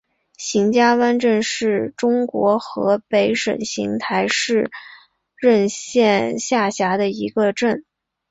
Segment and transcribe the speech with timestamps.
[0.35, 4.71] 邢家湾镇是中国河北省邢台市
[5.37, 7.85] 任县下辖的一个镇。